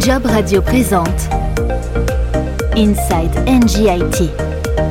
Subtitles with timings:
[0.00, 1.28] Job Radio présente
[2.74, 4.30] Inside NGIT,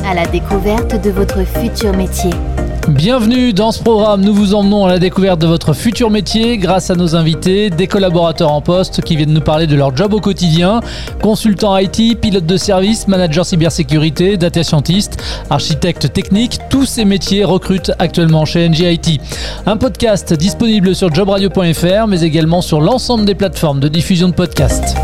[0.05, 2.29] à la découverte de votre futur métier.
[2.89, 4.21] Bienvenue dans ce programme.
[4.21, 7.85] Nous vous emmenons à la découverte de votre futur métier grâce à nos invités, des
[7.85, 10.79] collaborateurs en poste qui viennent nous parler de leur job au quotidien,
[11.21, 15.21] consultants IT, pilotes de service, managers cybersécurité, data scientist,
[15.51, 16.57] architectes techniques.
[16.71, 19.19] Tous ces métiers recrutent actuellement chez NGIT.
[19.67, 24.98] Un podcast disponible sur jobradio.fr mais également sur l'ensemble des plateformes de diffusion de podcasts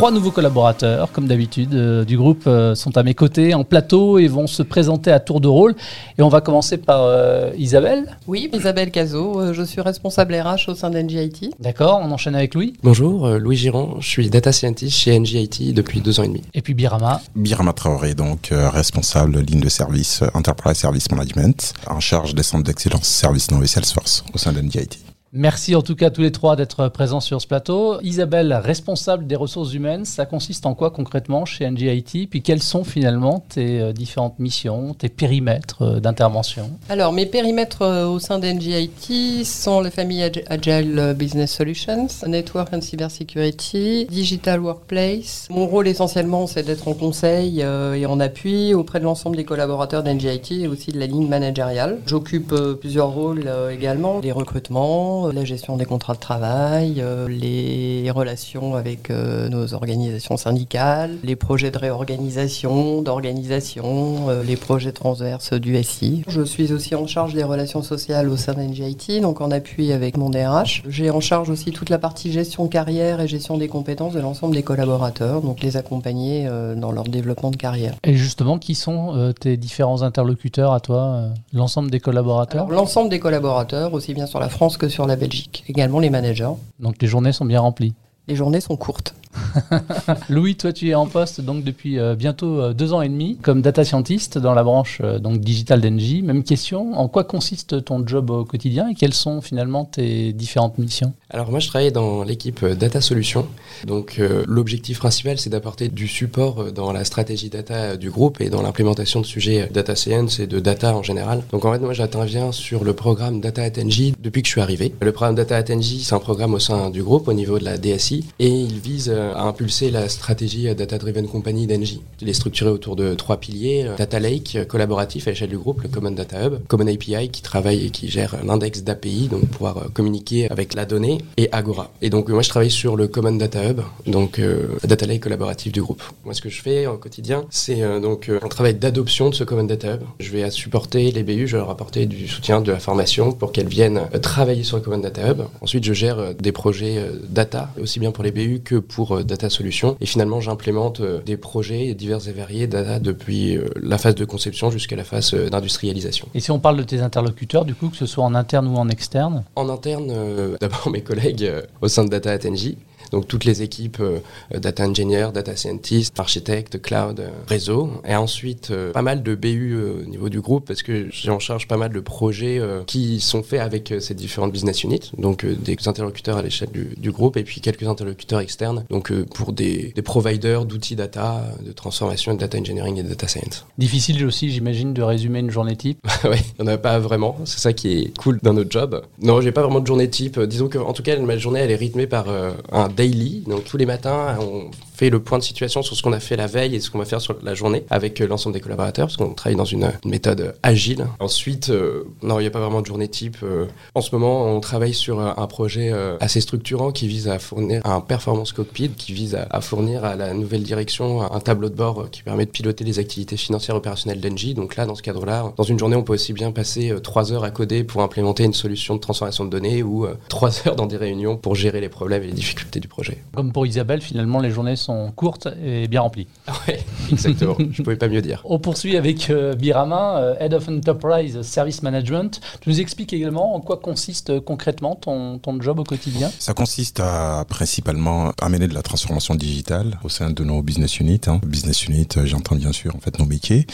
[0.00, 4.18] trois nouveaux collaborateurs, comme d'habitude, euh, du groupe euh, sont à mes côtés en plateau
[4.18, 5.74] et vont se présenter à tour de rôle.
[6.16, 8.16] Et on va commencer par euh, Isabelle.
[8.26, 11.50] Oui, Isabelle Cazot, je suis responsable RH au sein d'NGIT.
[11.60, 12.72] D'accord, on enchaîne avec Louis.
[12.82, 16.44] Bonjour, Louis Giron, je suis data scientist chez NGIT depuis deux ans et demi.
[16.54, 17.20] Et puis Birama.
[17.36, 23.06] Birama Traoré, donc responsable ligne de service Enterprise Service Management, en charge des centres d'excellence
[23.06, 25.09] Service Now et Salesforce au sein d'NGIT.
[25.32, 28.00] Merci en tout cas tous les trois d'être présents sur ce plateau.
[28.02, 32.82] Isabelle, responsable des ressources humaines, ça consiste en quoi concrètement chez NGIT Puis quelles sont
[32.82, 36.72] finalement tes euh, différentes missions, tes périmètres euh, d'intervention?
[36.88, 42.80] Alors mes périmètres euh, au sein d'NGIT sont les familles Agile Business Solutions, Network and
[42.80, 45.46] Cybersecurity, Digital Workplace.
[45.48, 50.02] Mon rôle essentiellement c'est d'être en conseil et en appui auprès de l'ensemble des collaborateurs
[50.02, 52.00] d'NGIT et aussi de la ligne managériale.
[52.06, 58.10] J'occupe plusieurs rôles également, les recrutements, euh, la gestion des contrats de travail, euh, les
[58.10, 65.82] relations avec euh, nos organisations syndicales, les projets de réorganisation, d'organisation, les projets transverses du
[65.82, 66.22] SI.
[66.28, 70.16] Je suis aussi en charge des relations sociales au sein d'NGIT, donc en appui avec
[70.16, 70.82] mon DRH.
[70.88, 74.54] J'ai en charge aussi toute la partie gestion carrière et gestion des compétences de l'ensemble
[74.54, 77.94] des collaborateurs, donc les accompagner dans leur développement de carrière.
[78.04, 82.68] Et justement, qui sont tes différents interlocuteurs à toi, l'ensemble des collaborateurs?
[82.68, 86.52] L'ensemble des collaborateurs, aussi bien sur la France que sur la Belgique, également les managers.
[86.78, 87.94] Donc les journées sont bien remplies
[88.28, 89.14] Les journées sont courtes.
[90.28, 93.36] Louis, toi tu es en poste donc depuis euh, bientôt euh, deux ans et demi
[93.42, 96.22] comme data scientist dans la branche euh, donc digital d'Engie.
[96.22, 100.78] Même question, en quoi consiste ton job au quotidien et quelles sont finalement tes différentes
[100.78, 101.12] missions?
[101.30, 103.46] Alors moi je travaille dans l'équipe Data Solutions.
[103.86, 108.62] Donc l'objectif principal c'est d'apporter du support dans la stratégie data du groupe et dans
[108.62, 111.42] l'implémentation de sujets data science et de data en général.
[111.52, 114.60] Donc en fait moi j'interviens sur le programme Data at Engie depuis que je suis
[114.60, 114.92] arrivé.
[115.00, 117.64] Le programme Data at Engie c'est un programme au sein du groupe au niveau de
[117.64, 122.02] la DSI et il vise impulser la stratégie Data Driven Company d'Engie.
[122.20, 125.88] Il est structuré autour de trois piliers Data Lake, collaboratif à l'échelle du groupe, le
[125.88, 129.88] Common Data Hub, Common API qui travaille et qui gère l'index d'API, donc pouvoir euh,
[129.92, 131.90] communiquer avec la donnée, et Agora.
[132.02, 135.72] Et donc moi je travaille sur le Common Data Hub, donc euh, Data Lake collaboratif
[135.72, 136.02] du groupe.
[136.24, 139.44] Moi ce que je fais au quotidien, c'est euh, donc un travail d'adoption de ce
[139.44, 140.02] Common Data Hub.
[140.18, 143.52] Je vais supporter les BU, je vais leur apporter du soutien, de la formation pour
[143.52, 145.42] qu'elles viennent travailler sur le Common Data Hub.
[145.60, 149.96] Ensuite je gère des projets data, aussi bien pour les BU que pour Data Solutions.
[150.00, 154.24] Et finalement, j'implémente euh, des projets divers et variés data depuis euh, la phase de
[154.24, 156.28] conception jusqu'à la phase euh, d'industrialisation.
[156.34, 158.76] Et si on parle de tes interlocuteurs, du coup, que ce soit en interne ou
[158.76, 159.44] en externe?
[159.56, 160.12] En interne,
[160.60, 162.76] d'abord mes collègues au sein de Data Atenji,
[163.10, 164.20] donc toutes les équipes euh,
[164.52, 167.90] data engineer, data scientist, architecte, cloud, euh, réseau.
[168.06, 171.38] Et ensuite, euh, pas mal de BU au niveau du groupe parce que j'ai en
[171.38, 175.12] charge pas mal de projets qui sont faits avec ces différentes business units.
[175.18, 178.84] Donc des interlocuteurs à l'échelle du, groupe et puis quelques interlocuteurs externes.
[178.90, 183.26] Donc pour des, des providers d'outils data, de transformation, de data engineering et de data
[183.26, 183.66] science.
[183.78, 185.98] Difficile aussi, j'imagine, de résumer une journée type.
[186.24, 187.36] oui, on n'a pas vraiment.
[187.44, 189.02] C'est ça qui est cool dans notre job.
[189.22, 190.38] Non, j'ai pas vraiment de journée type.
[190.40, 192.26] Disons que, en tout cas, ma journée, elle est rythmée par
[192.72, 193.42] un daily.
[193.46, 196.36] Donc tous les matins, on fait le point de situation sur ce qu'on a fait
[196.36, 199.06] la veille et ce qu'on va faire sur la journée avec euh, l'ensemble des collaborateurs,
[199.06, 201.06] parce qu'on travaille dans une, méthode agile.
[201.20, 203.38] Ensuite, euh, non, il n'y a pas vraiment de journée type.
[203.42, 203.64] Euh.
[203.94, 205.90] en ce moment, on travaille sur un projet
[206.20, 210.34] assez structurant qui vise à fournir un performance cockpit, qui vise à, fournir à la
[210.34, 214.54] nouvelle direction un tableau de bord qui permet de piloter les activités financières opérationnelles d'Engie.
[214.54, 217.44] Donc là, dans ce cadre-là, dans une journée, on peut aussi bien passer trois heures
[217.44, 220.98] à coder pour implémenter une solution de transformation de données ou trois heures dans des
[220.98, 223.18] réunions pour gérer les problèmes et les difficultés du projet.
[223.34, 226.26] Comme pour Isabelle, finalement, les journées sont courtes et bien remplies.
[226.68, 226.74] Oui,
[227.12, 227.56] exactement.
[227.58, 228.42] Je ne pouvais pas mieux dire.
[228.44, 232.40] On poursuit avec euh, Birama, euh, Head of Enterprise Service Management.
[232.60, 236.30] Tu nous expliques également en quoi consiste euh, concrètement ton, ton job au quotidien?
[236.38, 241.22] Ça consiste à principalement amener de la transformation digitale au sein de nos business units.
[241.26, 241.40] Hein.
[241.46, 243.66] Business unit, j'entends bien sûr en fait nos métiers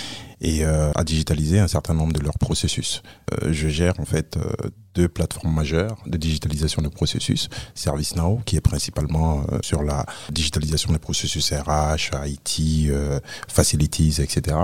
[0.43, 3.03] et à digitaliser un certain nombre de leurs processus.
[3.49, 4.37] je gère en fait
[4.97, 7.49] deux plateformes majeures de digitalisation de processus.
[7.75, 14.57] ServiceNow, qui est principalement euh, sur la digitalisation des processus RH, IT, euh, facilities, etc.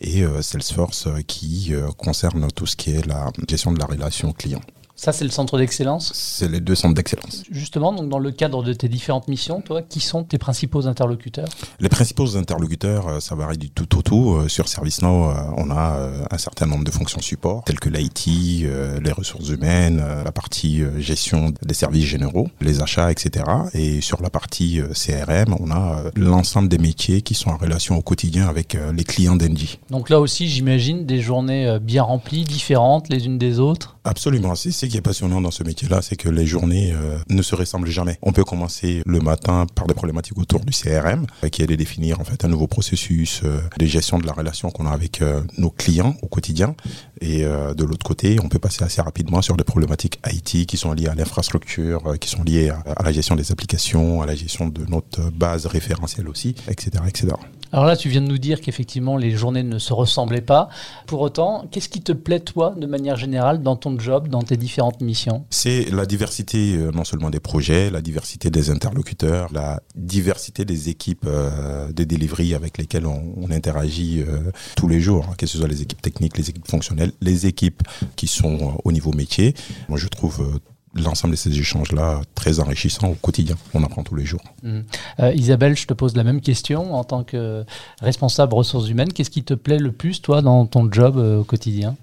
[0.00, 4.60] Et euh, Salesforce, qui concerne tout ce qui est la gestion de la relation client.
[5.00, 7.44] Ça, c'est le centre d'excellence C'est les deux centres d'excellence.
[7.52, 11.46] Justement, donc dans le cadre de tes différentes missions, toi, qui sont tes principaux interlocuteurs
[11.78, 14.32] Les principaux interlocuteurs, euh, ça varie du tout au tout.
[14.32, 18.26] Euh, sur ServiceNow, euh, on a un certain nombre de fonctions support, telles que l'IT,
[18.26, 23.44] les ressources humaines, la partie gestion des services généraux, les achats, etc.
[23.74, 28.02] Et sur la partie CRM, on a l'ensemble des métiers qui sont en relation au
[28.02, 29.78] quotidien avec les clients d'Engie.
[29.90, 33.96] Donc là aussi, j'imagine des journées bien remplies, différentes les unes des autres?
[34.04, 34.54] Absolument.
[34.54, 37.54] C'est ce qui est passionnant dans ce métier-là, c'est que les journées euh, ne se
[37.54, 38.18] ressemblent jamais.
[38.22, 41.74] On peut commencer le matin par des problématiques autour du CRM, euh, qui est de
[41.74, 45.22] définir en fait un nouveau processus euh, de gestion de la relation qu'on a avec
[45.56, 46.74] nos clients au quotidien.
[47.20, 50.92] Et de l'autre côté, on peut passer assez rapidement sur des problématiques IT qui sont
[50.92, 54.68] liées à l'infrastructure, qui sont liées à, à la gestion des applications, à la gestion
[54.68, 57.34] de notre base référentielle aussi, etc., etc.
[57.72, 60.68] Alors là, tu viens de nous dire qu'effectivement, les journées ne se ressemblaient pas.
[61.06, 64.56] Pour autant, qu'est-ce qui te plaît, toi, de manière générale, dans ton job, dans tes
[64.56, 65.44] différentes missions?
[65.50, 70.88] C'est la diversité, euh, non seulement des projets, la diversité des interlocuteurs, la diversité des
[70.88, 75.56] équipes euh, de delivery avec lesquelles on, interagit euh, tous les jours, hein, que ce
[75.56, 77.82] soit les équipes techniques, les équipes fonctionnelles, les équipes
[78.14, 79.54] qui sont au niveau métier.
[79.88, 80.60] Moi, je trouve
[80.94, 83.56] l'ensemble de ces échanges-là très enrichissants au quotidien.
[83.74, 84.40] On apprend tous les jours.
[84.62, 84.80] Mmh.
[85.20, 86.94] Euh, Isabelle, je te pose la même question.
[86.94, 87.64] En tant que
[88.00, 91.44] responsable ressources humaines, qu'est-ce qui te plaît le plus, toi, dans ton job euh, au
[91.44, 91.96] quotidien?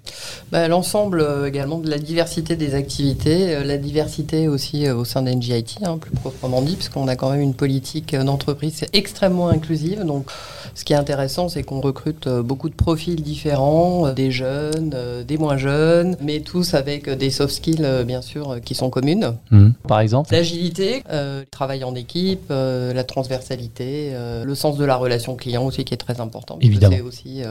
[0.52, 5.78] Bah, L'ensemble euh, également de la diversité des activités, la diversité aussi au sein d'NGIT,
[5.82, 10.04] hein, plus proprement dit, puisqu'on a quand même une politique d'entreprise extrêmement inclusive.
[10.04, 10.30] Donc,
[10.74, 14.94] ce qui est intéressant, c'est qu'on recrute beaucoup de profils différents, des jeunes,
[15.26, 19.34] des moins jeunes, mais tous avec des soft skills, bien sûr, qui sont communes.
[19.50, 19.70] Mmh.
[19.88, 24.84] Par exemple L'agilité, euh, le travail en équipe, euh, la transversalité, euh, le sens de
[24.84, 26.58] la relation client aussi qui est très important.
[26.60, 26.96] Évidemment.
[26.96, 27.42] C'est aussi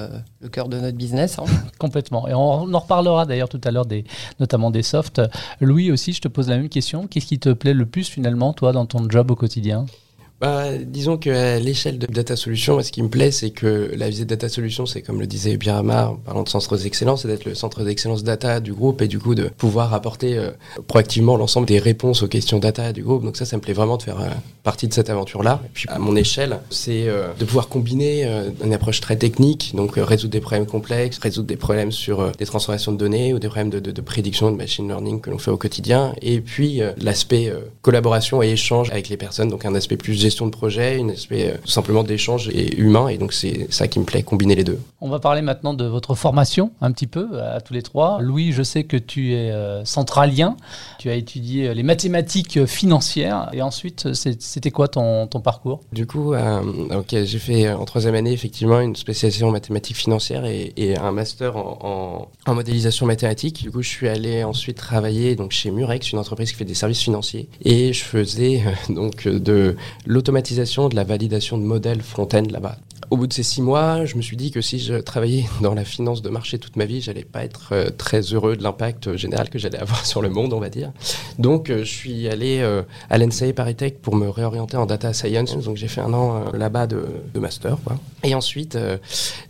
[0.41, 1.39] le cœur de notre business.
[1.39, 1.45] Hein.
[1.79, 2.27] Complètement.
[2.27, 4.05] Et on en reparlera d'ailleurs tout à l'heure, des,
[4.39, 5.21] notamment des softs.
[5.59, 7.07] Louis aussi, je te pose la même question.
[7.07, 9.85] Qu'est-ce qui te plaît le plus finalement, toi, dans ton job au quotidien?
[10.41, 14.25] Bah, disons qu'à l'échelle de Data Solutions, ce qui me plaît, c'est que la visée
[14.25, 17.45] de Data Solutions, c'est comme le disait Birama en parlant de centre d'excellence, c'est d'être
[17.45, 20.51] le centre d'excellence data du groupe et du coup de pouvoir apporter euh,
[20.87, 23.23] proactivement l'ensemble des réponses aux questions data du groupe.
[23.23, 24.27] Donc ça, ça me plaît vraiment de faire euh,
[24.63, 25.61] partie de cette aventure-là.
[25.63, 28.25] Et puis à mon échelle, c'est euh, de pouvoir combiner
[28.63, 32.91] une approche très technique, donc résoudre des problèmes complexes, résoudre des problèmes sur des transformations
[32.91, 35.51] de données ou des problèmes de, de, de prédiction de machine learning que l'on fait
[35.51, 36.13] au quotidien.
[36.21, 40.51] Et puis l'aspect collaboration et échange avec les personnes, donc un aspect plus gestion de
[40.51, 43.07] projet, une aspect euh, tout simplement d'échange et humain.
[43.07, 44.79] Et donc c'est ça qui me plaît, combiner les deux.
[45.01, 48.19] On va parler maintenant de votre formation un petit peu à tous les trois.
[48.21, 50.57] Louis, je sais que tu es euh, centralien.
[50.97, 53.49] Tu as étudié les mathématiques financières.
[53.53, 55.81] Et ensuite, c'était quoi ton, ton, parcours?
[55.91, 56.61] Du coup, euh,
[57.11, 62.29] j'ai fait en troisième année effectivement une spécialisation en mathématiques financières et, un master en,
[62.45, 63.61] en, modélisation mathématique.
[63.61, 66.73] Du coup, je suis allé ensuite travailler donc chez Murex, une entreprise qui fait des
[66.73, 67.47] services financiers.
[67.63, 69.75] Et je faisais donc de
[70.15, 72.77] l'automatisation de la validation de modèles front-end là-bas.
[73.11, 75.73] Au bout de ces six mois, je me suis dit que si je travaillais dans
[75.73, 79.15] la finance de marché toute ma vie, j'allais pas être euh, très heureux de l'impact
[79.15, 80.91] général que j'allais avoir sur le monde, on va dire.
[81.37, 85.13] Donc, euh, je suis allé euh, à l'NCA Paris Tech pour me réorienter en data
[85.13, 85.55] science.
[85.57, 87.77] Donc, j'ai fait un an là-bas de, master.
[88.23, 88.77] Et ensuite,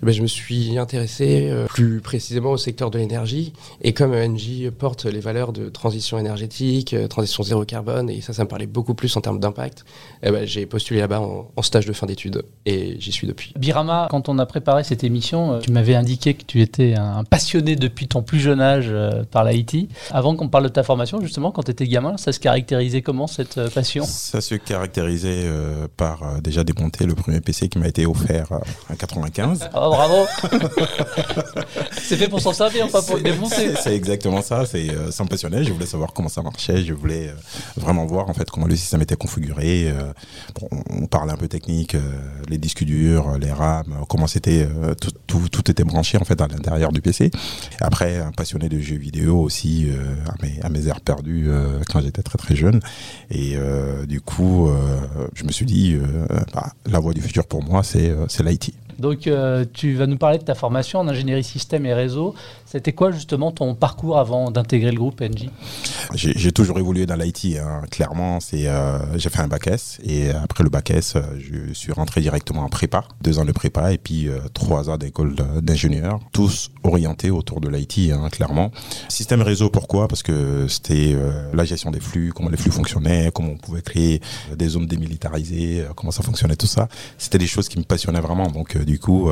[0.01, 3.53] ben, je me suis intéressé plus précisément au secteur de l'énergie.
[3.81, 8.43] Et comme ENGIE porte les valeurs de transition énergétique, transition zéro carbone, et ça, ça
[8.43, 9.85] me parlait beaucoup plus en termes d'impact,
[10.23, 13.53] eh ben, j'ai postulé là-bas en stage de fin d'études et j'y suis depuis.
[13.57, 17.25] Birama, quand on a préparé cette émission, euh, tu m'avais indiqué que tu étais un
[17.25, 19.89] passionné depuis ton plus jeune âge euh, par l'IT.
[20.11, 23.27] Avant qu'on parle de ta formation, justement, quand tu étais gamin, ça se caractérisait comment
[23.27, 24.05] cette euh, passion?
[24.05, 25.45] Ça se caractérisait
[25.97, 28.47] par déjà démonter le premier PC qui m'a été offert
[28.89, 29.69] en 95.
[29.73, 30.25] Oh, bravo
[31.91, 33.75] C'est fait pour s'en servir, pas pour le démonter.
[33.81, 37.31] C'est exactement ça, c'est ça me passionnait, je voulais savoir comment ça marchait, je voulais
[37.75, 39.91] vraiment voir en fait comment le système était configuré.
[40.89, 41.95] On parle un peu technique,
[42.49, 44.93] les disques durs, les RAM, comment c'était, euh,
[45.27, 47.31] tout, était branché en fait à l'intérieur du PC.
[47.81, 51.79] Après, un passionné de jeux vidéo aussi euh, à, mes, à mes heures perdues euh,
[51.89, 52.79] quand j'étais très très jeune.
[53.29, 53.57] Et
[54.07, 54.69] du coup,
[55.33, 55.97] je me suis dit,
[56.53, 58.73] bah, la voie du futur pour moi, c'est l'IT.
[58.99, 59.29] Donc,
[59.73, 62.35] tu vas nous parler de ta formation en ingénierie système et réseau.
[62.65, 65.49] C'était quoi justement ton parcours avant d'intégrer le groupe NG
[66.13, 67.57] J'ai toujours évolué dans l'IT.
[67.57, 67.83] Hein.
[67.89, 71.73] Clairement, c'est euh, j'ai fait un bac S et après le bac S, euh, je
[71.73, 75.35] suis rentré directement en prépa, deux ans de prépa et puis euh, trois ans d'école
[75.61, 78.71] d'ingénieur, tous orientés autour de l'IT, hein, clairement.
[79.09, 80.07] Système réseau, pourquoi?
[80.07, 81.15] Parce que c'était
[81.53, 84.21] la gestion des flux, comment les flux fonctionnaient, comment on pouvait créer
[84.55, 86.87] des zones démilitarisées, comment ça fonctionnait, tout ça.
[87.17, 88.47] C'était des choses qui me passionnaient vraiment.
[88.47, 89.29] Donc du coup,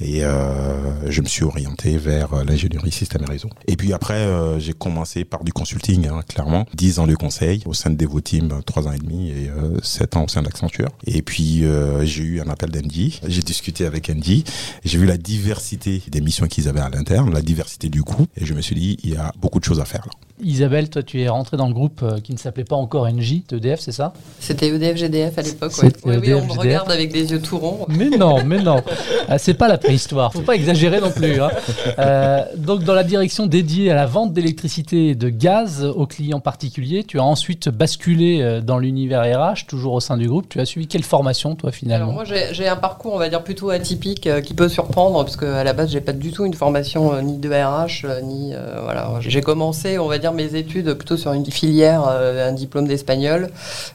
[0.00, 3.48] et je me suis orienté vers l'ingénierie système et réseau.
[3.66, 4.26] Et puis après,
[4.58, 6.66] j'ai commencé par du consulting, hein, clairement.
[6.74, 9.50] 10 ans de conseil au sein de Devoteam, 3 ans et demi, et
[9.82, 10.88] 7 ans au sein d'Accenture.
[11.06, 11.64] Et puis,
[12.02, 13.20] j'ai eu un appel d'Andy.
[13.26, 14.44] J'ai discuté avec Andy.
[14.84, 18.44] J'ai vu la diversité des missions qu'ils avaient à l'interne, la diversité du groupe, et
[18.44, 20.12] je me suis dit, il y a beaucoup de choses à faire là.
[20.42, 23.42] Isabelle, toi, tu es rentrée dans le groupe euh, qui ne s'appelait pas encore NJ,
[23.52, 24.12] EDF, c'est ça?
[24.38, 25.72] C'était EDF GDF à l'époque.
[25.82, 25.90] Ouais.
[26.04, 27.86] Oui, oui, on me regarde avec des yeux tout ronds.
[27.88, 28.82] Mais non, mais non.
[29.28, 30.32] Ah, c'est pas la préhistoire.
[30.32, 31.40] Faut pas exagérer non plus.
[31.40, 31.50] Hein.
[31.98, 36.40] Euh, donc, dans la direction dédiée à la vente d'électricité et de gaz aux clients
[36.40, 40.48] particuliers, tu as ensuite basculé euh, dans l'univers RH, toujours au sein du groupe.
[40.48, 42.12] Tu as suivi quelle formation, toi, finalement?
[42.12, 45.62] Alors, moi, j'ai un parcours, on va dire, plutôt atypique qui peut surprendre, parce qu'à
[45.64, 48.52] la base, j'ai pas du tout une formation ni de RH, ni.
[48.82, 49.10] voilà.
[49.20, 53.50] J'ai commencé, on va dire, mes études plutôt sur une filière, euh, un diplôme d'espagnol.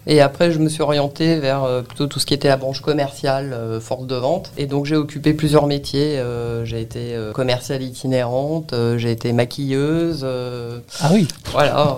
[0.08, 2.82] Et après, je me suis orientée vers euh, plutôt tout ce qui était la branche
[2.82, 4.52] commerciale, euh, force de vente.
[4.58, 6.22] Et donc, j'ai occupé plusieurs métiers.
[6.64, 10.26] j'ai été commerciale itinérante, j'ai été maquilleuse.
[10.26, 11.98] ah oui Voilà,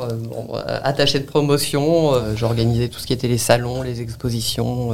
[0.83, 2.13] attachée de promotion.
[2.35, 4.89] J'organisais tout ce qui était les salons, les expositions,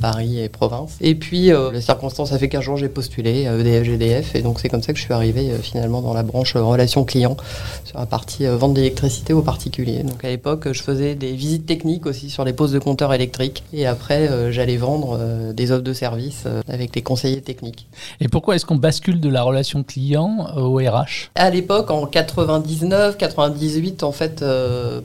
[0.00, 0.96] Paris et province.
[1.00, 4.34] Et puis, la circonstance a fait qu'un jour, j'ai postulé à EDF, GDF.
[4.34, 7.36] Et donc, c'est comme ça que je suis arrivée finalement dans la branche relation client
[7.84, 10.02] sur la partie vente d'électricité aux particuliers.
[10.02, 13.62] Donc à l'époque, je faisais des visites techniques aussi sur les postes de compteurs électriques.
[13.72, 17.86] Et après, euh, j'allais vendre euh, des offres de services euh, avec les conseillers techniques.
[18.20, 23.16] Et pourquoi est-ce qu'on bascule de la relation client au RH À l'époque, en 99,
[23.16, 24.44] 98, en fait,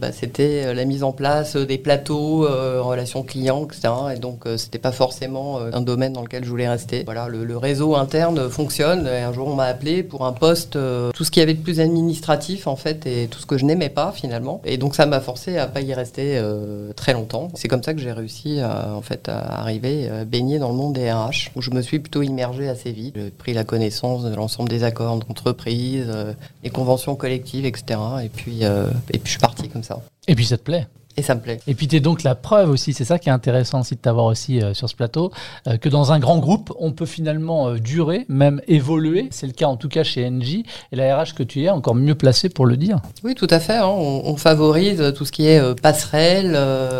[0.01, 2.47] bah, c'était la mise en place des plateaux,
[2.81, 3.93] relation client, etc.
[4.15, 7.03] Et donc, c'était pas forcément un domaine dans lequel je voulais rester.
[7.05, 9.07] Voilà, le, le réseau interne fonctionne.
[9.07, 10.77] Et un jour, on m'a appelé pour un poste,
[11.13, 13.89] tout ce qui avait de plus administratif, en fait, et tout ce que je n'aimais
[13.89, 14.61] pas finalement.
[14.65, 17.49] Et donc ça m'a forcé à pas y rester euh, très longtemps.
[17.55, 20.75] C'est comme ça que j'ai réussi à, en fait à arriver à baigner dans le
[20.75, 23.15] monde des RH, où je me suis plutôt immergé assez vite.
[23.15, 27.99] J'ai pris la connaissance de l'ensemble des accords d'entreprise, euh, des conventions collectives, etc.
[28.23, 30.01] Et puis, euh, et puis je suis parti comme ça.
[30.27, 30.87] Et puis ça te plaît?
[31.19, 31.59] Et ça me plaît.
[31.67, 33.99] Et puis tu es donc la preuve aussi, c'est ça qui est intéressant aussi de
[33.99, 35.31] t'avoir aussi euh, sur ce plateau,
[35.67, 39.27] euh, que dans un grand groupe, on peut finalement euh, durer, même évoluer.
[39.31, 40.63] C'est le cas en tout cas chez NJ.
[40.91, 42.99] Et la RH que tu es, encore mieux placée pour le dire.
[43.23, 43.77] Oui, tout à fait.
[43.77, 43.87] Hein.
[43.87, 46.51] On, favorise tout ce qui est passerelle.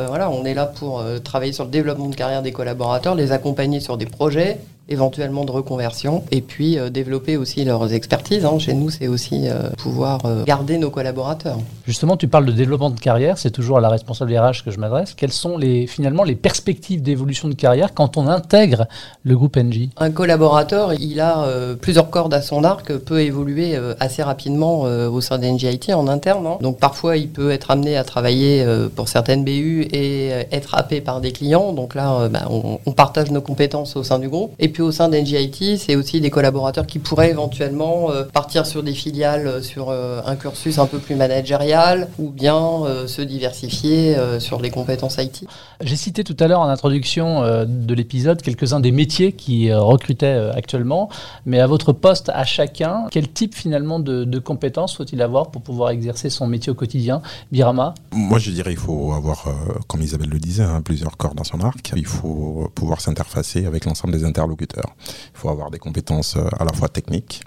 [0.08, 3.80] voilà, on est là pour travailler sur le développement de carrière des collaborateurs, les accompagner
[3.80, 4.58] sur des projets
[4.90, 8.46] éventuellement de reconversion, et puis euh, développer aussi leurs expertises.
[8.46, 8.60] Hein.
[8.60, 11.58] Chez nous, c'est aussi euh, pouvoir euh, garder nos collaborateurs.
[11.86, 14.80] Justement, tu parles de développement de carrière, c'est toujours à la responsable RH que je
[14.80, 15.14] m'adresse.
[15.14, 18.88] Quelles sont les, finalement les perspectives d'évolution de carrière quand on intègre
[19.24, 21.48] le groupe NJ Un collaborateur, il a
[21.82, 26.46] plusieurs cordes à son arc, peut évoluer assez rapidement au sein d'NJIT en interne.
[26.46, 26.58] Hein.
[26.62, 28.66] Donc parfois, il peut être amené à travailler
[28.96, 31.74] pour certaines BU et être happé par des clients.
[31.74, 34.54] Donc là, bah, on, on, partage nos compétences au sein du groupe.
[34.60, 38.84] Et puis au sein d'NGIT, c'est aussi des collaborateurs qui pourraient éventuellement euh, partir sur
[38.84, 42.60] des filiales, euh, sur euh, un cursus un peu plus managérial, ou bien
[43.08, 45.46] se diversifier sur les compétences IT.
[45.82, 51.10] J'ai cité tout à l'heure en introduction de l'épisode quelques-uns des métiers qui recrutaient actuellement,
[51.46, 55.92] mais à votre poste, à chacun, quel type finalement de, compétences faut-il avoir pour pouvoir
[55.92, 57.22] exercer son métier au quotidien?
[57.52, 57.94] Birama?
[58.12, 59.46] Moi je dirais il faut avoir,
[59.88, 61.92] comme Isabelle le disait, hein, plusieurs corps dans son arc.
[61.96, 66.66] Il faut pouvoir s'interfacer avec l'ensemble des interlocuteurs il faut avoir des compétences euh, à
[66.66, 67.44] la fois techniques,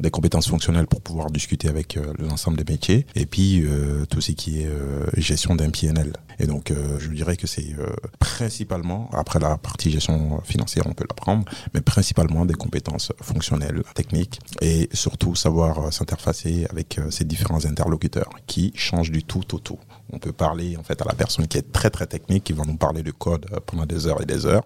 [0.00, 4.20] des compétences fonctionnelles pour pouvoir discuter avec euh, l'ensemble des métiers, et puis euh, tout
[4.20, 4.70] ce qui est
[5.16, 6.12] gestion d'un PNL.
[6.38, 7.74] Et donc, je dirais que c'est
[8.18, 14.40] principalement, après la partie gestion financière, on peut l'apprendre, mais principalement des compétences fonctionnelles, techniques,
[14.60, 19.78] et surtout savoir s'interfacer avec ces différents interlocuteurs qui changent du tout au tout.
[20.12, 22.64] On peut parler en fait à la personne qui est très très technique, qui va
[22.64, 24.64] nous parler de code euh, pendant des heures et des heures.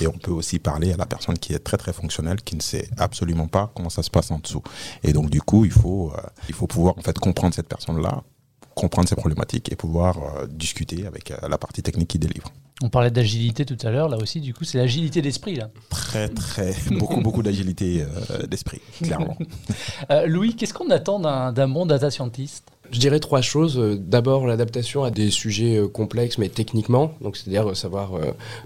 [0.00, 2.62] Et on peut aussi parler à la personne qui est très très fonctionnelle, qui ne
[2.62, 4.62] sait absolument pas comment ça se passe en dessous.
[5.02, 8.22] Et donc du coup, il faut, euh, il faut pouvoir en fait comprendre cette personne-là,
[8.74, 12.52] comprendre ses problématiques et pouvoir euh, discuter avec la partie technique qui délivre.
[12.82, 15.70] On parlait d'agilité tout à l'heure, là aussi, du coup, c'est l'agilité d'esprit, là.
[15.88, 18.04] Très, très, beaucoup, beaucoup d'agilité
[18.48, 19.38] d'esprit, clairement.
[20.26, 21.20] Louis, qu'est-ce qu'on attend
[21.52, 22.71] d'un bon data scientist?
[22.90, 23.78] Je dirais trois choses.
[23.78, 27.14] Euh, d'abord, l'adaptation à des sujets euh, complexes, mais techniquement.
[27.20, 28.12] Donc, c'est-à-dire euh, savoir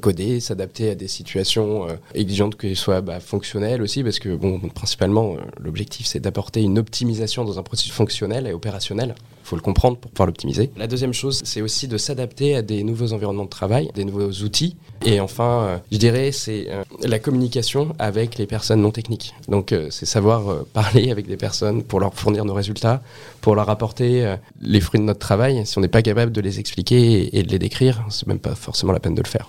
[0.00, 5.36] coder, s'adapter à des situations exigeantes, qu'elles soient bah, fonctionnelles aussi, parce que, bon, principalement,
[5.60, 9.14] l'objectif, c'est d'apporter une optimisation dans un processus fonctionnel et opérationnel.
[9.46, 10.72] Il faut le comprendre pour pouvoir l'optimiser.
[10.76, 14.32] La deuxième chose, c'est aussi de s'adapter à des nouveaux environnements de travail, des nouveaux
[14.42, 14.74] outils.
[15.04, 16.66] Et enfin, je dirais, c'est
[17.04, 19.36] la communication avec les personnes non techniques.
[19.46, 23.02] Donc, c'est savoir parler avec des personnes pour leur fournir nos résultats,
[23.40, 25.64] pour leur apporter les fruits de notre travail.
[25.64, 28.56] Si on n'est pas capable de les expliquer et, de les décrire, c'est même pas
[28.56, 29.48] forcément la peine de le faire.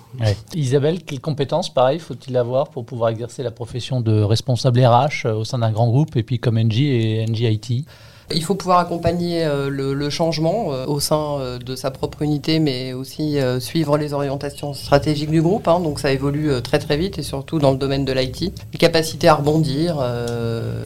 [0.54, 5.44] Isabelle, quelles compétences, pareil, faut-il avoir pour pouvoir exercer la profession de responsable RH au
[5.44, 7.86] sein d'un grand groupe et puis comme NG et NGIT
[8.34, 12.60] il faut pouvoir accompagner euh, le, changement euh, au sein euh, de sa propre unité,
[12.60, 15.68] mais aussi suivre les orientations stratégiques du groupe.
[15.68, 15.80] Hein.
[15.80, 18.54] donc ça évolue très très vite et surtout dans le domaine de l'IT.
[18.74, 19.98] Une capacité à rebondir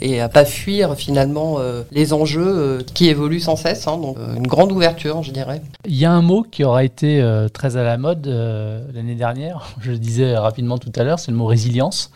[0.01, 1.60] et à pas fuir finalement
[1.91, 3.88] les enjeux qui évoluent sans cesse.
[3.88, 3.98] Hein.
[3.98, 5.62] donc une grande ouverture, je dirais.
[5.86, 8.27] Il y a un mot qui aura été très à la mode
[8.93, 9.75] l'année dernière.
[9.81, 12.12] Je le disais rapidement tout à l'heure, c'est le mot résilience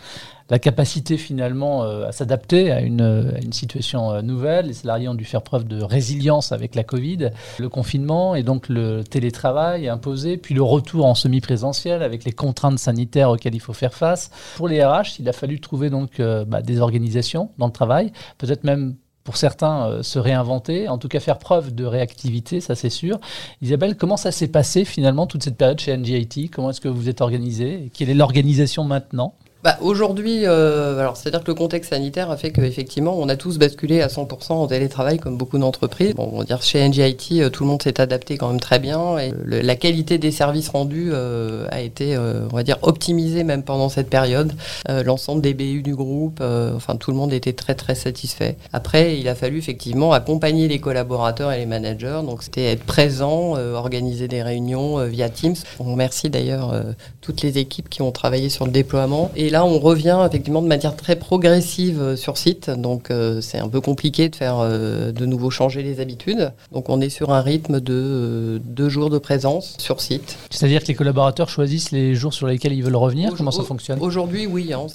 [0.50, 4.68] la capacité finalement euh, à s'adapter à une, situation euh, nouvelle.
[4.68, 8.70] Les salariés ont dû faire preuve de résilience avec la Covid, le confinement et donc
[8.70, 13.74] le télétravail imposé, puis le retour en semi-présentiel avec les contraintes sanitaires auxquelles il faut
[13.74, 14.30] faire face.
[14.56, 18.12] Pour les RH, il a fallu trouver donc euh, bah, des organisations dans le travail,
[18.38, 22.92] peut-être même pour certains se réinventer, en tout cas faire preuve de réactivité, ça c'est
[22.92, 23.20] sûr.
[23.60, 27.10] Isabelle, comment ça s'est passé finalement toute cette période chez NGIT Comment est-ce que vous
[27.10, 27.90] êtes organisé?
[27.96, 29.34] Quelle est l'organisation maintenant?
[29.66, 33.58] Bah, Aujourd'hui, euh, alors c'est-à-dire que le contexte sanitaire a fait qu'effectivement, on a tous
[33.58, 36.14] basculé à 100% en télétravail comme beaucoup d'entreprises.
[36.14, 38.78] Bon, on va dire chez NGIT, euh, tout le monde s'est adapté quand même très
[38.78, 43.64] bien et la qualité des services rendus euh, a été, on va dire, optimisée même
[43.64, 44.54] pendant cette période.
[44.88, 48.58] L'ensemble des BU du groupe, enfin tout le monde était très très satisfait.
[48.72, 52.22] Après, il a fallu effectivement accompagner les collaborateurs et les managers.
[52.24, 55.56] Donc c'était être présent, organiser des réunions via Teams.
[55.80, 56.74] On remercie d'ailleurs
[57.22, 59.32] toutes les équipes qui ont travaillé sur le déploiement.
[59.36, 62.70] Et là, on revient effectivement de manière très progressive euh, sur site.
[62.70, 66.52] Donc, euh, c'est un peu compliqué de faire euh, de nouveau changer les habitudes.
[66.74, 70.38] Donc, on est sur un rythme de deux jours de présence sur site.
[70.50, 73.34] C'est-à-dire que les collaborateurs choisissent les jours sur lesquels ils veulent revenir?
[73.38, 74.00] Comment ça fonctionne?
[74.02, 74.74] Aujourd'hui, oui.
[74.74, 74.88] Hein,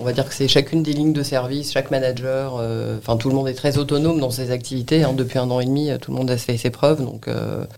[0.00, 2.62] on va dire que c'est chacune des lignes de service, chaque manager.
[2.98, 5.02] Enfin, tout le monde est très autonome dans ses activités.
[5.02, 5.12] Hein.
[5.14, 7.04] depuis un an et demi, tout le monde a fait ses preuves.
[7.04, 7.28] Donc,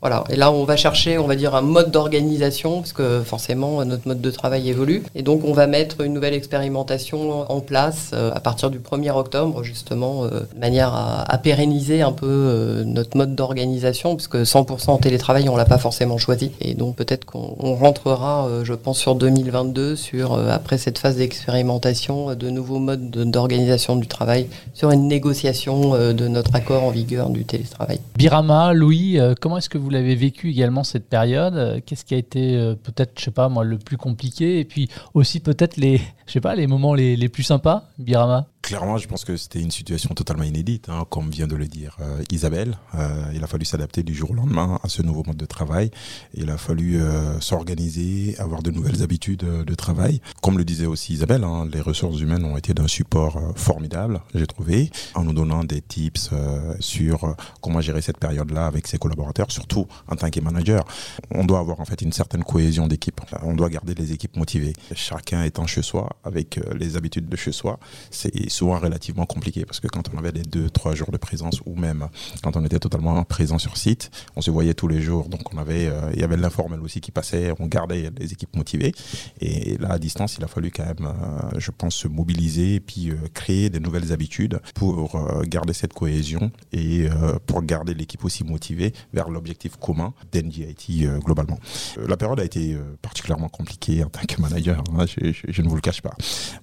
[0.01, 0.23] voilà.
[0.31, 4.07] Et là, on va chercher, on va dire, un mode d'organisation, parce que forcément, notre
[4.07, 5.03] mode de travail évolue.
[5.17, 9.11] Et donc, on va mettre une nouvelle expérimentation en place euh, à partir du 1er
[9.11, 14.91] octobre, justement, euh, de manière à, pérenniser un peu euh, notre mode d'organisation, puisque 100%
[14.91, 16.53] en télétravail, on l'a pas forcément choisi.
[16.61, 22.50] Et donc peut-être qu'on rentrera, je pense, sur 2022, sur, après cette phase d'expérimentation, de
[22.50, 28.01] nouveaux modes d'organisation du travail, sur une négociation de notre accord en vigueur du télétravail.
[28.16, 31.83] Birama, Louis, comment est-ce que vous l'avez vécu également cette période?
[31.87, 34.59] Qu'est-ce qui a été peut-être, je sais pas moi, le plus compliqué?
[34.61, 38.47] Et puis aussi peut-être les, je sais pas, les moments les, les plus sympas, Birama?
[38.70, 41.96] Clairement, je pense que c'était une situation totalement inédite, hein, comme vient de le dire
[42.00, 42.78] euh, Isabelle.
[42.94, 45.90] Euh, il a fallu s'adapter du jour au lendemain à ce nouveau mode de travail.
[46.35, 50.20] Il a fallu euh, s'organiser, avoir de nouvelles habitudes de travail.
[50.40, 54.46] Comme le disait aussi Isabelle, hein, les ressources humaines ont été d'un support formidable, j'ai
[54.46, 56.30] trouvé, en nous donnant des tips
[56.78, 60.85] sur comment gérer cette période-là avec ses collaborateurs, surtout en tant que manager.
[61.33, 63.20] On doit avoir en fait une certaine cohésion d'équipe.
[63.42, 64.74] On doit garder les équipes motivées.
[64.94, 67.80] Chacun étant chez soi, avec les habitudes de chez soi,
[68.12, 68.30] c'est
[68.61, 71.77] souvent relativement compliqué parce que quand on avait des deux, trois jours de présence ou
[71.77, 72.09] même
[72.42, 75.31] quand on était totalement présent sur site, on se voyait tous les jours.
[75.31, 78.55] Donc on avait, euh, il y avait l'informel aussi qui passait, on gardait les équipes
[78.55, 78.92] motivées.
[79.40, 82.81] Et là, à distance, il a fallu quand même, euh, je pense, se mobiliser et
[82.81, 87.09] puis euh, créer des nouvelles habitudes pour garder cette cohésion et
[87.46, 91.59] pour garder l'équipe aussi motivée vers l'objectif commun d'NGIT globalement.
[91.96, 95.77] la période a été particulièrement compliquée en tant que manager, hein, je, je, ne vous
[95.77, 96.14] le cache pas.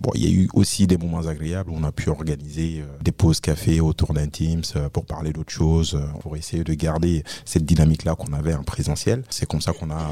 [0.01, 3.11] Bon, il y a eu aussi des moments agréables on a pu organiser euh, des
[3.11, 7.23] pauses café autour d'un Teams euh, pour parler d'autres choses, euh, pour essayer de garder
[7.45, 9.23] cette dynamique-là qu'on avait en présentiel.
[9.29, 10.07] C'est comme ça qu'on a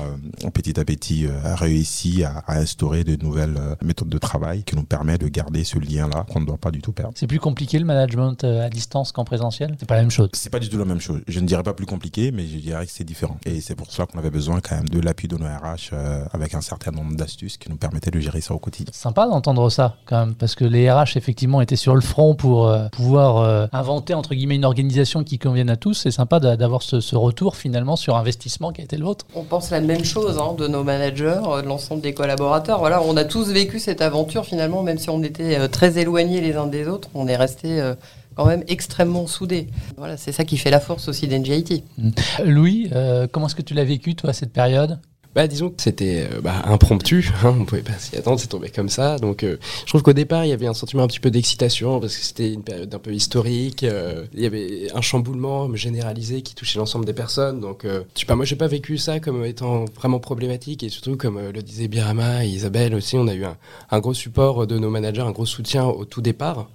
[0.54, 5.28] petit à petit réussi à, instaurer de nouvelles méthodes de travail qui nous permettent de
[5.28, 7.14] garder ce lien-là qu'on ne doit pas du tout perdre.
[7.16, 9.76] C'est plus compliqué le management à distance qu'en présentiel?
[9.80, 10.30] C'est pas la même chose?
[10.34, 11.22] C'est pas du tout la même chose.
[11.28, 13.38] Je ne dirais pas plus compliqué, mais je dirais que c'est différent.
[13.46, 15.96] Et c'est pour cela qu'on avait besoin quand même de l'appui de nos RH
[16.32, 18.92] avec un certain nombre d'astuces qui nous permettaient de gérer ça au quotidien.
[18.94, 22.68] Sympa d'entendre ça quand même, parce que les RH effectivement était sur le front pour
[22.68, 25.94] euh, pouvoir euh, inventer entre guillemets une organisation qui convienne à tous.
[25.94, 29.26] C'est sympa d'avoir ce, retour finalement sur investissement qui a été le vôtre.
[29.36, 32.80] On pense la même chose hein, de nos managers, euh, de l'ensemble des collaborateurs.
[32.80, 36.56] Voilà, on a tous vécu cette aventure finalement, même si on était très éloignés les
[36.56, 37.82] uns des autres, on est resté
[38.36, 39.68] quand même extrêmement soudés.
[39.98, 41.84] Voilà, c'est ça qui fait la force aussi d'NGIT.
[42.44, 42.90] Louis,
[43.32, 45.00] comment est-ce que tu l'as vécu toi cette période?
[45.36, 48.70] Bah, disons que c'était euh, bah, impromptu, hein, on pouvait pas s'y attendre, c'est tombé
[48.70, 49.20] comme ça.
[49.20, 52.00] Donc, euh, je trouve qu'au départ, il y avait un sentiment un petit peu d'excitation
[52.00, 53.84] parce que c'était une période un peu historique.
[53.84, 57.60] Euh, il y avait un chamboulement généralisé qui touchait l'ensemble des personnes.
[57.60, 61.38] Donc, je sais pas, moi, pas vécu ça comme étant vraiment problématique et surtout, comme
[61.54, 63.44] le disait Birama et Isabelle aussi, on a eu
[63.92, 66.70] un, gros support de nos managers, un gros soutien au tout départ.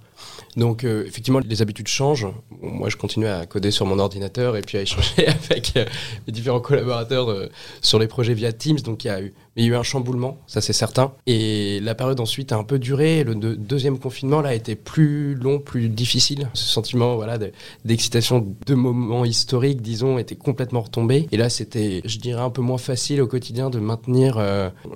[0.57, 2.27] Donc euh, effectivement, les habitudes changent.
[2.61, 5.85] moi, je continue à coder sur mon ordinateur et puis à échanger avec euh,
[6.27, 7.49] les différents collaborateurs euh,
[7.81, 8.79] sur les projets via Teams.
[8.79, 11.11] Donc il y a eu, il y a eu un chamboulement, ça c'est certain.
[11.27, 13.23] Et la période ensuite a un peu duré.
[13.23, 16.49] Le deuxième confinement là a été plus long, plus difficile.
[16.53, 17.37] Ce sentiment voilà
[17.83, 21.27] d'excitation de, moments historiques, disons, était complètement retombé.
[21.31, 24.41] Et là, c'était, je dirais, un peu moins facile au quotidien de maintenir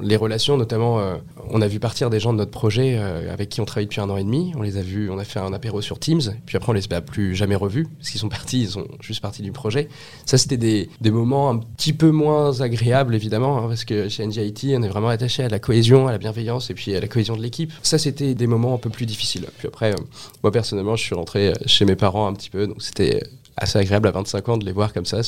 [0.02, 0.58] les relations.
[0.58, 1.02] Notamment,
[1.50, 4.10] on a vu partir des gens de notre projet avec qui on travaille depuis un
[4.10, 4.54] an et demi.
[4.56, 6.92] On les a vus, on a fait un apéro sur Teams, puis après on les
[6.94, 9.90] a plus jamais revus, parce qu'ils sont partis, ils sont juste partis du projet.
[10.26, 14.24] Ça, c'était des, moments un petit peu moins agréables, évidemment, hein, parce que chez
[14.78, 17.36] On est vraiment attaché à la cohésion, à la bienveillance, et puis à la cohésion
[17.36, 17.72] de l'équipe.
[17.82, 19.46] Ça, c'était des moments un peu plus difficiles.
[19.58, 20.04] Puis après, euh,
[20.44, 23.22] moi personnellement, je suis rentré chez mes parents un petit peu, donc c'était
[23.58, 25.22] assez agréable à 25 ans de les voir comme ça.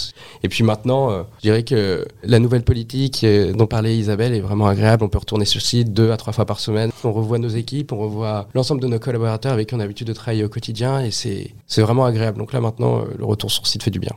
[0.44, 4.42] Et puis maintenant, euh, je dirais que la nouvelle politique euh, dont parlait Isabelle est
[4.42, 5.04] vraiment agréable.
[5.04, 6.92] On peut retourner sur site deux à trois fois par semaine.
[7.04, 10.08] On revoit nos équipes, on revoit l'ensemble de nos collaborateurs avec qui on a l'habitude
[10.08, 12.38] de travailler au quotidien et c'est vraiment agréable.
[12.38, 14.14] Donc là maintenant, euh, le retour sur site fait du bien.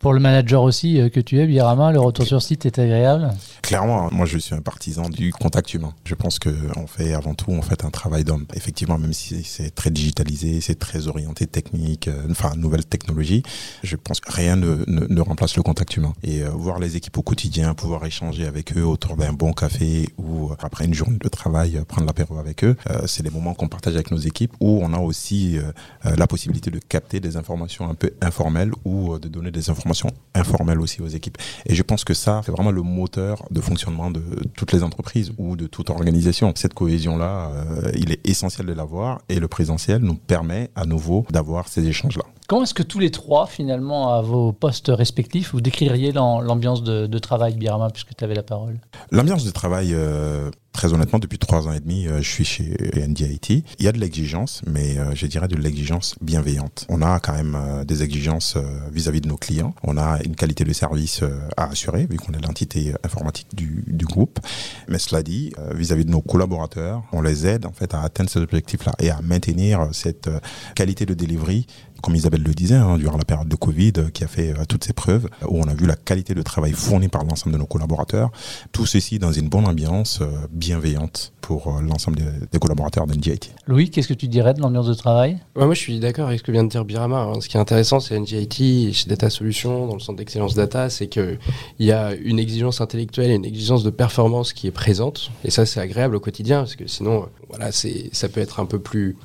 [0.00, 3.34] Pour le manager aussi euh, que tu es, Birama, le retour sur site est agréable
[3.60, 5.92] Clairement, moi je suis un partisan du contact humain.
[6.04, 8.46] Je pense qu'on fait avant tout en fait un travail d'homme.
[8.54, 13.42] Effectivement, même si c'est très digitalisé, c'est très orienté technique, euh, enfin nouvelle technologie,
[13.82, 16.14] je pense que rien ne, ne, remplace le contact humain.
[16.22, 20.08] Et euh, voir les équipes au quotidien, pouvoir échanger avec eux autour d'un bon café
[20.16, 23.96] ou après une journée de travail, prendre l'apéro avec eux, c'est des moments qu'on partage
[23.96, 25.58] avec nos équipes où on a aussi
[26.04, 29.89] la possibilité de capter des informations un peu informelles ou de donner des informations
[30.34, 31.38] informelle aussi aux équipes.
[31.66, 34.22] Et je pense que ça, c'est vraiment le moteur de fonctionnement de
[34.54, 36.52] toutes les entreprises ou de toute organisation.
[36.56, 41.26] Cette cohésion-là, euh, il est essentiel de l'avoir et le présentiel nous permet à nouveau
[41.30, 42.24] d'avoir ces échanges-là.
[42.50, 47.18] Comment est-ce que tous les trois, finalement, à vos postes respectifs, vous décririez l'ambiance de,
[47.20, 48.80] travail, Birama, puisque tu avais la parole?
[49.12, 52.74] L'ambiance de travail, euh, très honnêtement, depuis trois ans et demi, euh, je suis chez
[52.96, 53.62] NDIT.
[53.78, 56.86] Il y a de l'exigence, mais euh, je dirais de l'exigence bienveillante.
[56.88, 58.56] On a quand même des exigences
[58.90, 59.72] vis-à-vis de nos clients.
[59.84, 61.22] On a une qualité de service
[61.56, 64.40] à assurer, vu qu'on est l'entité informatique du, groupe.
[64.88, 68.42] Mais cela dit, vis-à-vis de nos collaborateurs, on les aide en fait à atteindre cet
[68.42, 70.28] objectif-là et à maintenir cette
[70.74, 71.68] qualité de delivery
[72.00, 74.64] comme Isabelle le disait, hein, durant la période de Covid, euh, qui a fait euh,
[74.68, 77.58] toutes ses preuves, où on a vu la qualité de travail fournie par l'ensemble de
[77.58, 78.30] nos collaborateurs.
[78.72, 82.18] Tout ceci dans une bonne ambiance euh, bienveillante pour l'ensemble
[82.52, 83.52] des, collaborateurs d'NGIT.
[83.66, 85.38] Louis, qu'est-ce que tu dirais de l'ambiance de travail?
[85.56, 87.22] Moi, je suis d'accord avec ce que vient de dire Birama.
[87.22, 87.40] Hein.
[87.40, 91.08] Ce qui est intéressant, c'est NGIT, chez Data Solutions, dans le centre d'excellence data, c'est
[91.08, 91.38] qu'il
[91.80, 95.32] y a une exigence intellectuelle et une exigence de performance qui est présente.
[95.44, 98.78] Et ça, c'est agréable au quotidien, parce que sinon, voilà, ça peut être un peu
[98.78, 99.16] plus,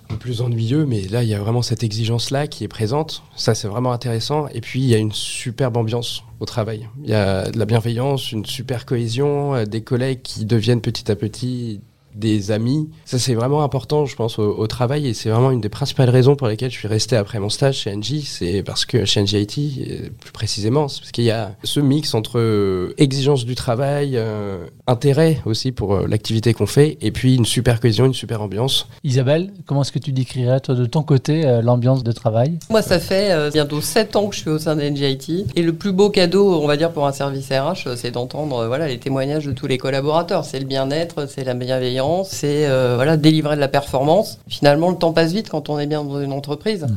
[0.42, 3.24] ennuyeux, mais là, il y a vraiment cette exigence-là qui présente.
[3.36, 4.48] Ça, c'est vraiment intéressant.
[4.50, 6.90] Et puis, il y a une superbe ambiance au travail.
[7.04, 11.10] Il y a de la bienveillance, une super cohésion, euh, des collègues qui deviennent petit
[11.12, 11.82] à petit
[12.16, 12.90] des amis.
[13.04, 16.36] Ça, c'est vraiment important, je pense, au, travail et c'est vraiment une des principales raisons
[16.36, 18.22] pour lesquelles je suis resté après mon stage chez NG.
[18.26, 22.14] C'est parce que chez NGIT, euh, plus précisément, c'est parce qu'il y a ce mix
[22.14, 27.46] entre euh, exigence du travail, euh, intérêt aussi pour l'activité qu'on fait et puis une
[27.46, 28.88] super cohésion, une super ambiance.
[29.04, 32.60] Isabelle, comment est-ce que tu décrirais, toi, de ton côté, l'ambiance de travail?
[32.70, 35.74] Moi, ça fait bientôt 7 ans que je suis au sein de NGIT et le
[35.74, 39.46] plus beau cadeau, on va dire, pour un service RH, c'est d'entendre voilà, les témoignages
[39.46, 40.46] de tous les collaborateurs.
[40.46, 44.40] C'est le bien-être, c'est la bienveillance c'est euh, voilà, délivrer de la performance.
[44.48, 46.84] Finalement, le temps passe vite quand on est bien dans une entreprise.
[46.84, 46.96] Hmm.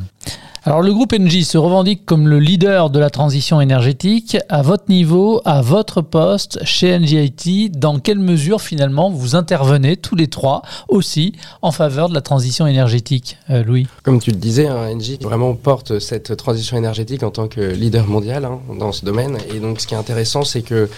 [0.64, 4.36] Alors le groupe Engie se revendique comme le leader de la transition énergétique.
[4.50, 10.14] À votre niveau, à votre poste chez NGIT, dans quelle mesure finalement vous intervenez tous
[10.14, 13.86] les trois aussi en faveur de la transition énergétique, euh, Louis?
[14.02, 18.06] Comme tu le disais, hein, Engie vraiment porte cette transition énergétique en tant que leader
[18.06, 19.38] mondial hein, dans ce domaine.
[19.54, 20.90] Et donc ce qui est intéressant, c'est que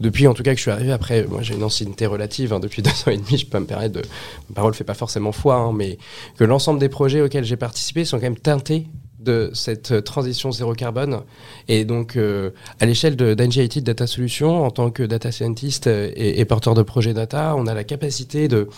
[0.00, 2.60] depuis en tout cas que je suis arrivé, après, moi j'ai une ancienneté relative, hein,
[2.60, 4.02] depuis deux ans et demi, je peux me permettre de.
[4.48, 5.98] Ma parole fait pas forcément foi, hein, mais
[6.36, 8.86] que l'ensemble des projets auxquels j'ai participé sont quand même teintés
[9.18, 11.22] de cette transition zéro carbone.
[11.68, 16.44] Et donc, euh, à l'échelle d'NGIT Data Solutions, en tant que data scientist et, et,
[16.44, 18.68] porteur de projet data, on a la capacité de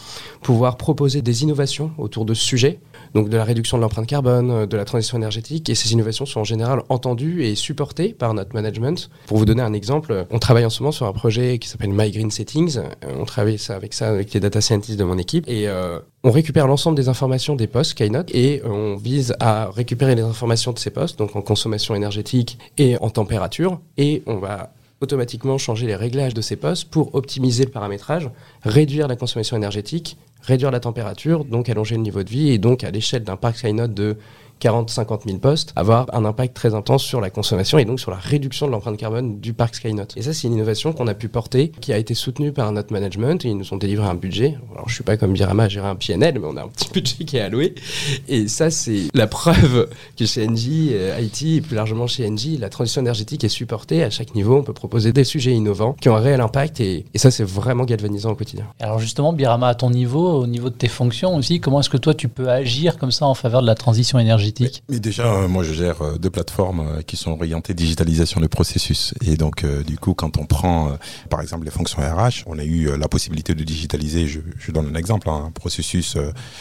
[0.43, 2.81] pouvoir proposer des innovations autour de ce sujet
[3.15, 5.69] donc de la réduction de l'empreinte carbone, euh, de la transition énergétique.
[5.69, 9.11] Et ces innovations sont en général entendues et supportées par notre management.
[9.27, 11.91] Pour vous donner un exemple, on travaille en ce moment sur un projet qui s'appelle
[11.93, 12.79] My Green Settings.
[12.79, 15.99] Euh, on travaille ça avec ça avec les data scientists de mon équipe et euh,
[16.25, 20.73] on récupère l'ensemble des informations des postes Keynote et on vise à récupérer les informations
[20.73, 25.87] de ces postes, donc en consommation énergétique et en température, et on va automatiquement changer
[25.87, 28.31] les réglages de ces postes pour optimiser le paramétrage,
[28.63, 30.17] réduire la consommation énergétique,
[30.49, 33.59] réduire la température, donc allonger le niveau de vie, et donc à l'échelle d'un parc
[33.59, 34.17] Skynote de
[34.61, 38.17] 40-50 000 postes, avoir un impact très intense sur la consommation et donc sur la
[38.17, 40.15] réduction de l'empreinte carbone du parc Skynote.
[40.17, 42.93] Et ça, c'est une innovation qu'on a pu porter, qui a été soutenue par notre
[42.93, 43.45] management.
[43.45, 44.57] Et ils nous ont délivré un budget.
[44.73, 46.91] Alors, je suis pas comme Birama à gérer un PNL, mais on a un petit
[46.93, 47.75] budget qui est alloué.
[48.29, 52.57] Et ça, c'est la preuve que chez Engie, euh, IT et plus largement chez Engie,
[52.57, 54.57] la transition énergétique est supportée à chaque niveau.
[54.57, 57.45] On peut proposer des sujets innovants qui ont un réel impact et, et ça, c'est
[57.45, 58.67] vraiment galvanisant au quotidien.
[58.81, 61.97] Alors justement, Birama, à ton niveau, au niveau de tes fonctions aussi, comment est-ce que
[61.97, 64.48] toi, tu peux agir comme ça en faveur de la transition énergétique?
[64.89, 68.47] Mais, déjà, euh, moi, je gère euh, deux plateformes euh, qui sont orientées digitalisation de
[68.47, 69.15] processus.
[69.25, 70.97] Et donc, du coup, quand on prend,
[71.31, 74.89] par exemple, les fonctions RH, on a eu la possibilité de digitaliser, je, je donne
[74.89, 76.17] un exemple, hein, un processus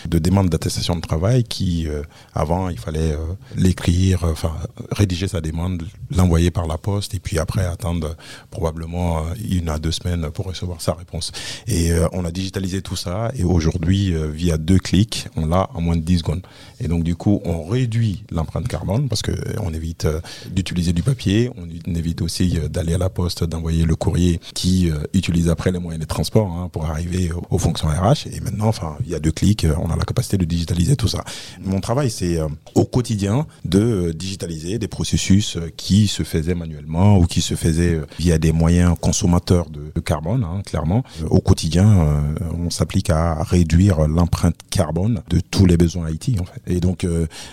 [0.06, 1.88] de demande d'attestation de travail qui,
[2.34, 3.16] avant, il fallait
[3.56, 4.54] l'écrire, enfin,
[4.92, 5.84] rédiger sa demande,
[6.16, 8.16] l'envoyer par la poste, et puis après attendre
[8.52, 11.32] probablement une à deux semaines pour recevoir sa réponse.
[11.68, 15.96] Et on a digitalisé tout ça, et aujourd'hui, via deux clics, on l'a en moins
[15.96, 16.42] de 10 secondes.
[16.80, 21.04] Et donc, du coup, on réduit l'empreinte carbone parce que euh, évite euh, d'utiliser du
[21.04, 25.72] papier, on évite aussi euh, d'aller à la poste, d'envoyer le courrier qui utilise après
[25.72, 28.28] les moyens de transport hein, pour arriver aux fonctions RH.
[28.32, 31.08] Et maintenant, enfin, il y a deux clics, on a la capacité de digitaliser tout
[31.08, 31.24] ça.
[31.64, 32.40] Mon travail, c'est
[32.74, 38.38] au quotidien de digitaliser des processus qui se faisaient manuellement ou qui se faisaient via
[38.38, 41.04] des moyens consommateurs de, carbone, hein, clairement.
[41.30, 42.26] Au quotidien,
[42.58, 46.32] on s'applique à réduire l'empreinte carbone de tous les besoins IT.
[46.68, 47.06] Et donc,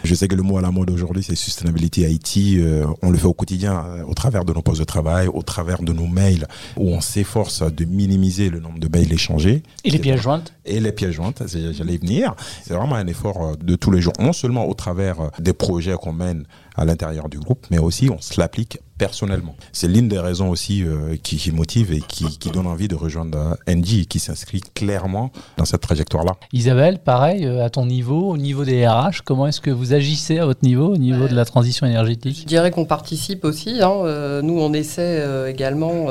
[0.05, 2.59] je sais que le mot à la mode aujourd'hui, c'est Sustainability IT.
[2.59, 5.43] Euh, on le fait au quotidien, euh, au travers de nos postes de travail, au
[5.43, 6.47] travers de nos mails,
[6.77, 9.63] où on s'efforce de minimiser le nombre de mails échangés.
[9.85, 12.35] Et les pièces jointes Et les pièces jointes, j'allais venir.
[12.63, 15.95] C'est vraiment un effort euh, de tous les jours, non seulement au travers des projets
[15.95, 16.45] qu'on mène
[16.75, 19.57] à l'intérieur du groupe, mais aussi on se l'applique personnellement.
[19.73, 22.95] C'est l'une des raisons aussi euh, qui, qui, motive et qui, qui, donne envie de
[22.95, 26.37] rejoindre NG qui s'inscrit clairement dans cette trajectoire-là.
[26.53, 30.39] Isabelle, pareil, euh, à ton niveau, au niveau des RH, comment est-ce que vous agissez
[30.39, 32.39] à votre niveau, au niveau de la transition énergétique?
[32.41, 33.83] Je dirais qu'on participe aussi.
[33.83, 33.93] Hein.
[34.05, 36.09] Euh, nous, on essaie également,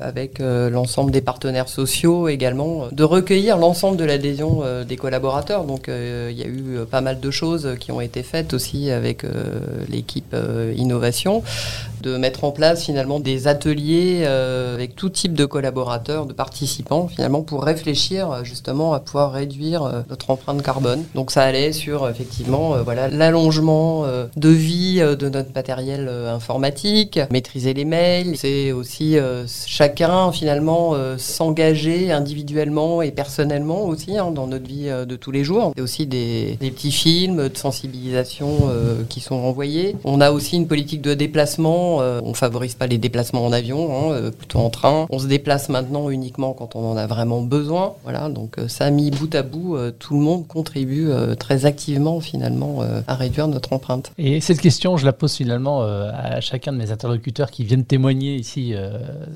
[0.00, 5.64] avec l'ensemble des partenaires sociaux, également, de recueillir l'ensemble de l'adhésion des collaborateurs.
[5.64, 9.24] Donc, il y a eu pas mal de choses qui ont été faites aussi avec
[9.88, 11.42] les équipe euh, innovation,
[12.02, 17.08] de mettre en place finalement des ateliers euh, avec tout type de collaborateurs, de participants
[17.08, 21.02] finalement pour réfléchir euh, justement à pouvoir réduire notre empreinte carbone.
[21.16, 24.04] Donc ça allait sur effectivement voilà l'allongement
[24.36, 29.16] de vie de notre matériel informatique, maîtriser les mails, c'est aussi
[29.66, 35.72] chacun finalement s'engager individuellement et personnellement aussi hein, dans notre vie de tous les jours.
[35.76, 38.70] Et aussi des petits films de sensibilisation
[39.08, 42.00] qui sont envoyés on a aussi une politique de déplacement.
[42.00, 45.06] Euh, on ne favorise pas les déplacements en avion, hein, euh, plutôt en train.
[45.10, 47.94] On se déplace maintenant uniquement quand on en a vraiment besoin.
[48.04, 49.76] Voilà, donc euh, ça mis bout à bout.
[49.98, 54.12] tout le monde contribue très activement finalement à réduire notre empreinte.
[54.18, 58.36] Et cette question, je la pose finalement à chacun de mes interlocuteurs qui viennent témoigner
[58.36, 58.74] ici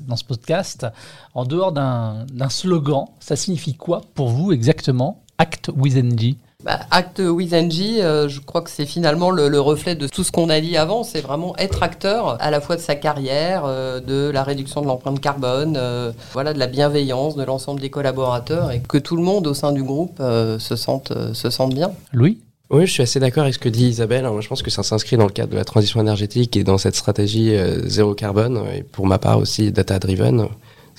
[0.07, 0.87] dans ce podcast.
[1.33, 7.19] En dehors d'un slogan, ça signifie quoi pour vous exactement Act with NG bah, Act
[7.19, 10.59] with NG, euh, je crois que c'est finalement le, reflet de tout ce qu'on a
[10.59, 11.03] dit avant.
[11.03, 14.87] C'est vraiment être acteur à la fois de sa carrière, euh, de la réduction de
[14.87, 19.23] l'empreinte carbone, euh, voilà, de la bienveillance de l'ensemble des collaborateurs et que tout le
[19.23, 21.91] monde au sein du groupe se, sente, se sente bien.
[22.13, 22.39] Louis?
[22.69, 24.23] Oui, je suis assez d'accord avec ce que dit Isabelle.
[24.23, 26.77] Moi, je pense que ça s'inscrit dans le cadre de la transition énergétique et dans
[26.77, 30.47] cette stratégie zéro carbone, et pour ma part aussi data-driven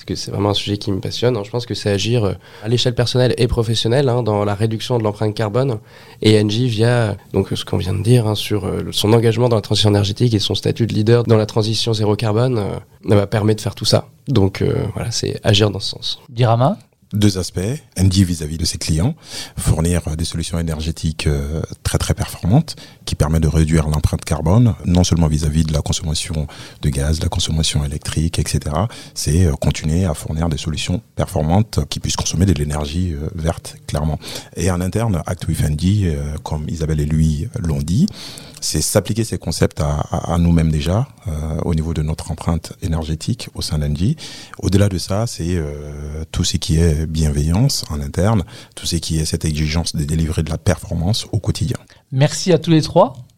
[0.03, 1.37] parce que c'est vraiment un sujet qui me passionne.
[1.37, 1.43] Hein.
[1.45, 4.97] Je pense que c'est agir euh, à l'échelle personnelle et professionnelle hein, dans la réduction
[4.97, 5.79] de l'empreinte carbone.
[6.21, 9.55] Et Engie, via donc, ce qu'on vient de dire hein, sur euh, son engagement dans
[9.55, 13.27] la transition énergétique et son statut de leader dans la transition zéro carbone, euh, va
[13.27, 14.09] permet de faire tout ça.
[14.27, 14.63] Donc
[14.93, 16.19] voilà, c'est agir dans ce sens.
[16.29, 16.77] Dirama
[17.13, 17.59] deux aspects.
[17.97, 19.15] ND vis-à-vis de ses clients,
[19.55, 25.03] fournir des solutions énergétiques euh, très très performantes qui permettent de réduire l'empreinte carbone, non
[25.03, 26.47] seulement vis-à-vis de la consommation
[26.81, 28.75] de gaz, de la consommation électrique, etc.
[29.13, 33.75] C'est euh, continuer à fournir des solutions performantes qui puissent consommer de l'énergie euh, verte,
[33.87, 34.19] clairement.
[34.55, 38.07] Et en interne, Act with ND, comme Isabelle et lui l'ont dit,
[38.63, 41.31] c'est s'appliquer ces concepts à, nous-mêmes déjà, euh,
[41.65, 44.15] au niveau de notre empreinte énergétique au sein d'Engie.
[44.59, 48.43] Au-delà de ça, c'est euh, tout ce qui est bienveillance en interne,
[48.75, 51.77] tout ce qui est cette exigence de délivrer de la performance au quotidien.
[52.13, 52.92] Merci à tous les trois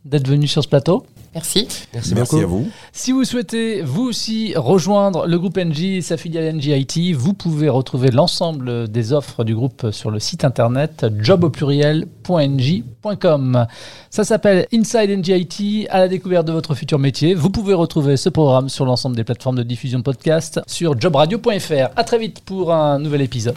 [0.05, 1.05] d'être venus sur ce plateau.
[1.33, 1.67] Merci.
[1.93, 2.43] Merci, Merci beaucoup.
[2.43, 2.67] à vous.
[2.93, 7.33] Si vous souhaitez vous aussi rejoindre le groupe NJ et sa filiale NJ IT, vous
[7.33, 13.67] pouvez retrouver l'ensemble des offres du groupe sur le site internet jobauppluriel.nj.com.
[14.09, 17.33] Ça s'appelle Inside NJ IT à la découverte de votre futur métier.
[17.33, 21.89] Vous pouvez retrouver ce programme sur l'ensemble des plateformes de diffusion podcast sur jobradio.fr.
[21.97, 23.55] À très vite pour un nouvel épisode.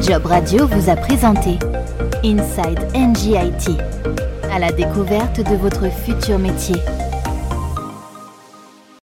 [0.00, 1.58] Job Radio vous a présenté
[2.22, 3.76] Inside NGIT,
[4.52, 6.76] à la découverte de votre futur métier.